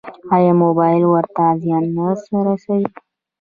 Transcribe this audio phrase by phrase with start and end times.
[0.35, 1.85] ایا موبایل ورته زیان
[2.31, 2.85] نه رسوي؟